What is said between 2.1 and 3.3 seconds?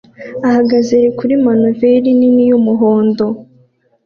nini y'umuhondo